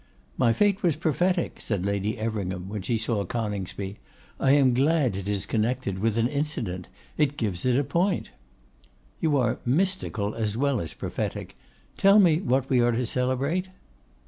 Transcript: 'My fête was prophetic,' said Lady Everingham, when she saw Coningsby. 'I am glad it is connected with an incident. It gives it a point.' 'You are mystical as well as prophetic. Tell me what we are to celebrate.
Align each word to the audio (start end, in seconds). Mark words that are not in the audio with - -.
'My 0.35 0.51
fête 0.51 0.81
was 0.81 0.95
prophetic,' 0.95 1.61
said 1.61 1.85
Lady 1.85 2.17
Everingham, 2.17 2.69
when 2.69 2.81
she 2.81 2.97
saw 2.97 3.23
Coningsby. 3.23 3.97
'I 4.39 4.51
am 4.51 4.73
glad 4.73 5.15
it 5.15 5.29
is 5.29 5.45
connected 5.45 5.99
with 5.99 6.17
an 6.17 6.27
incident. 6.27 6.87
It 7.19 7.37
gives 7.37 7.67
it 7.67 7.77
a 7.77 7.83
point.' 7.83 8.31
'You 9.19 9.37
are 9.37 9.59
mystical 9.63 10.33
as 10.33 10.57
well 10.57 10.81
as 10.81 10.93
prophetic. 10.95 11.55
Tell 11.97 12.17
me 12.17 12.39
what 12.41 12.67
we 12.67 12.79
are 12.79 12.91
to 12.93 13.05
celebrate. 13.05 13.69